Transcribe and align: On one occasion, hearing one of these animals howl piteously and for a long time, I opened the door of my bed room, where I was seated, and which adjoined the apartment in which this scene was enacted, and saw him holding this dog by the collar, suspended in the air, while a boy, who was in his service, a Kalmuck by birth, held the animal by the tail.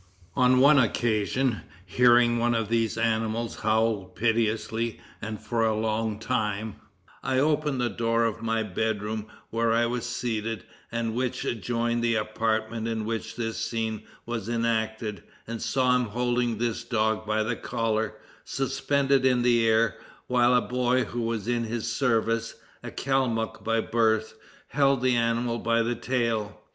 On 0.35 0.57
one 0.59 0.79
occasion, 0.79 1.61
hearing 1.85 2.39
one 2.39 2.55
of 2.55 2.69
these 2.69 2.97
animals 2.97 3.57
howl 3.57 4.05
piteously 4.05 4.99
and 5.21 5.39
for 5.39 5.63
a 5.63 5.77
long 5.77 6.17
time, 6.17 6.77
I 7.21 7.37
opened 7.37 7.79
the 7.79 7.87
door 7.91 8.25
of 8.25 8.41
my 8.41 8.63
bed 8.63 9.03
room, 9.03 9.27
where 9.51 9.71
I 9.71 9.85
was 9.85 10.07
seated, 10.07 10.63
and 10.91 11.13
which 11.13 11.45
adjoined 11.45 12.03
the 12.03 12.15
apartment 12.15 12.87
in 12.87 13.05
which 13.05 13.35
this 13.35 13.57
scene 13.57 14.01
was 14.25 14.49
enacted, 14.49 15.21
and 15.45 15.61
saw 15.61 15.95
him 15.95 16.05
holding 16.05 16.57
this 16.57 16.83
dog 16.83 17.23
by 17.27 17.43
the 17.43 17.55
collar, 17.55 18.15
suspended 18.43 19.23
in 19.23 19.43
the 19.43 19.67
air, 19.67 19.99
while 20.25 20.55
a 20.55 20.61
boy, 20.61 21.03
who 21.03 21.21
was 21.21 21.47
in 21.47 21.65
his 21.65 21.93
service, 21.95 22.55
a 22.81 22.89
Kalmuck 22.89 23.63
by 23.63 23.81
birth, 23.81 24.33
held 24.69 25.03
the 25.03 25.15
animal 25.15 25.59
by 25.59 25.83
the 25.83 25.93
tail. 25.93 26.59